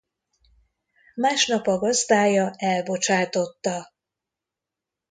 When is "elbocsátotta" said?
2.55-3.93